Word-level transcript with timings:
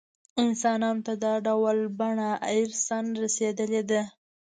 انسانانو 0.43 1.01
ته 1.05 1.13
دا 1.25 1.33
ډول 1.47 1.77
بڼه 1.99 2.29
ارثاً 2.57 2.99
رسېدلې 3.21 3.81
ده. 3.89 4.01